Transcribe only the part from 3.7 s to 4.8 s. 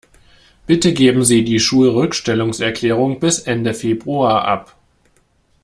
Februar ab.